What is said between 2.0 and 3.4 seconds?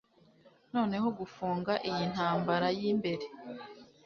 ntambara y'imbere